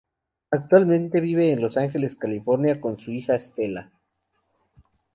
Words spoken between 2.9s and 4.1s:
su hija Stella.